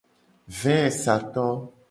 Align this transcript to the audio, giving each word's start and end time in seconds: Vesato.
Vesato. 0.61 1.45